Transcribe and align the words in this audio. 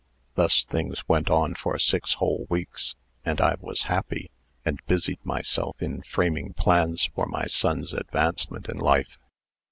Thus 0.33 0.63
things 0.65 1.07
went 1.07 1.29
on 1.29 1.53
six 1.77 2.13
whole 2.15 2.47
weeks, 2.49 2.95
and 3.23 3.39
I 3.39 3.57
was 3.59 3.83
happy, 3.83 4.31
and 4.65 4.83
busied 4.87 5.23
myself 5.23 5.79
in 5.79 6.01
framing 6.01 6.53
plans 6.53 7.05
for 7.13 7.27
my 7.27 7.45
son's 7.45 7.93
advancement 7.93 8.67
in 8.67 8.77
life. 8.77 9.19